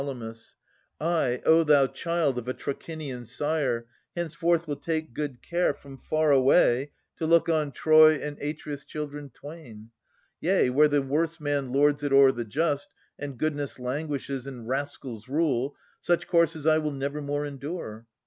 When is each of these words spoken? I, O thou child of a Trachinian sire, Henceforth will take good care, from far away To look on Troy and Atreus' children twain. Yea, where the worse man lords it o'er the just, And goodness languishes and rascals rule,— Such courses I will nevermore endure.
I, 0.99 1.43
O 1.45 1.63
thou 1.63 1.85
child 1.85 2.39
of 2.39 2.47
a 2.47 2.55
Trachinian 2.55 3.23
sire, 3.27 3.85
Henceforth 4.15 4.67
will 4.67 4.77
take 4.77 5.13
good 5.13 5.43
care, 5.43 5.75
from 5.75 5.99
far 5.99 6.31
away 6.31 6.89
To 7.17 7.27
look 7.27 7.49
on 7.49 7.71
Troy 7.71 8.13
and 8.15 8.35
Atreus' 8.41 8.83
children 8.83 9.29
twain. 9.29 9.91
Yea, 10.39 10.71
where 10.71 10.87
the 10.87 11.03
worse 11.03 11.39
man 11.39 11.71
lords 11.71 12.01
it 12.01 12.11
o'er 12.11 12.31
the 12.31 12.45
just, 12.45 12.87
And 13.19 13.37
goodness 13.37 13.77
languishes 13.77 14.47
and 14.47 14.67
rascals 14.67 15.29
rule,— 15.29 15.75
Such 16.01 16.25
courses 16.25 16.65
I 16.65 16.79
will 16.79 16.93
nevermore 16.93 17.45
endure. 17.45 18.07